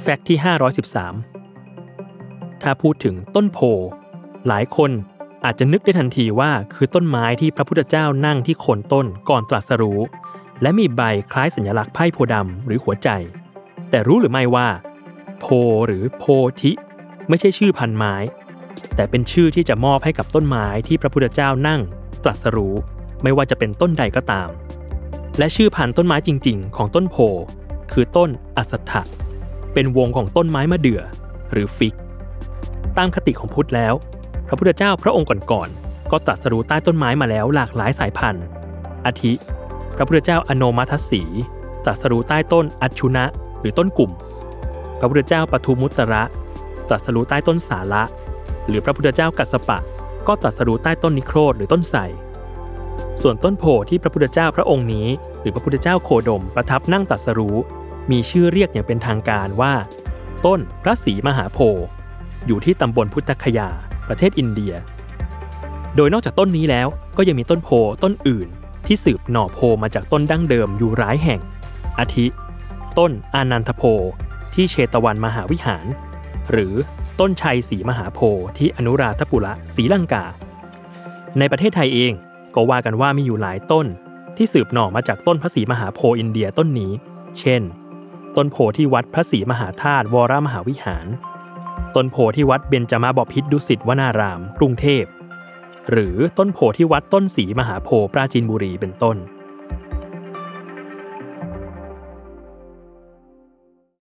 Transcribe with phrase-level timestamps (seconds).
[0.00, 0.38] แฟกต์ที่
[1.30, 3.58] 513 ถ้าพูดถึงต้นโพ
[4.46, 4.90] หลายคน
[5.44, 10.00] อาจจะนึกได้ทันทีว่าคือต้นไม้ที่พระพุทธเจ้านั่งที่โคนต้นก่อนตรัสรู้
[10.62, 11.02] และมีใบ
[11.32, 13.08] คล้ายสัญลักษณ์ไพ่โพดำหรือหัวใจ
[13.90, 14.68] แต่รู้หรือไม่ว่า
[15.40, 15.46] โพ
[15.86, 16.24] หรือโพ
[16.60, 16.72] ธิ
[17.28, 18.14] ไม่ใช่ชื่อพันไม้
[18.94, 21.80] แต่เป็นชื่อที่จะมอบให้กับต้นไม้ที่พระพุทธเจ้านั่ง
[22.24, 22.74] ตรัสรู้
[23.22, 24.48] ไม่ว่าจะเป็นต้นใดก็ตาม
[25.38, 27.16] และชื่อพันต้นไม้จริง ๆ ของต้นโพ
[27.92, 29.02] คือต้นอสัตถะ
[29.74, 31.02] เป็นวงของต้นไม้มะเดื่อ
[31.52, 31.94] หรือฟิก
[32.98, 33.94] ตามคติของพุทธแล้ว
[34.46, 38.44] พระพุทธเจ้าพระองค์ก่อนๆก็ตรัสรู้ใต้ต้นไม้มาแล้วหลากหลายสายพันธุ์
[39.06, 39.32] อาทิ
[39.96, 41.22] พระพุทธเจ้าอโนมัทสี
[41.84, 43.24] ตรัสรู้ใต้ต้นอัชชุนะ
[43.60, 44.10] หรือต้นกลุ่ม
[44.98, 46.22] พระพุทธเจ้าปทุมุตระ
[46.88, 48.02] ตรัสรู้ใต้ต้นสาละ
[48.68, 49.78] หรือพระพุทธเจ้ากัสปะ
[50.26, 52.00] ก็ตรัสรู้ใต้ต้นนิโครธหรือต้นไทร
[53.22, 55.08] ส่วนต้นโพที่พระพุทธเจ้าพระองค์นี้
[55.40, 57.56] หรือพระพุทธเจ้าโคดมประทับนั่งตรัสรู้
[58.10, 59.74] มีชื่อเรียกอย่างเป็นทางการว่า
[60.46, 61.84] ต้นพระศรีมหาโพธิ์
[62.46, 63.68] อยู่ที่ตำบลพุทธคยา
[64.08, 64.74] ประเทศอินเดีย
[65.96, 67.68] โดยนอกจากต้นนี้แล้วก็ยังมีต้นโพ
[68.02, 68.48] ต้นอื่น
[68.86, 71.40] ที่สืบหน่อโพมาจากต้นดั้งเดิมอยู่หลายแห่ง
[71.98, 72.26] อาทิ
[72.98, 73.82] ต้นอานันทโพ
[74.54, 75.86] ที่เชตวันมหาวิหาร
[76.50, 76.74] หรือ
[77.20, 80.24] ต้นชัยศรีมหาโพธิ์ที่อนุราธปุระศรีลังกา
[81.38, 82.12] ในประเทศไทยเอง
[82.54, 83.86] ก็ว่ากันว่ามีอยู่หลายต้น
[84.36, 86.92] ที่สืบหน่อมาจากต้นพระศรีมหาโพธิ์อินเดียต้นนี้
[87.38, 87.62] เช่น
[88.36, 91.06] ต้นโพที่วัดพระศรีมหาธาตุวรมหาวิหาร
[91.96, 95.04] ต้นโพที่วัดเบญจมาบพิษดุสิตวนาราม กรุงเทพ
[95.90, 99.16] หรือต้นโพที่วัดต้นศรีมหาโพธิ์ปราจีนบุรีเป็นต้น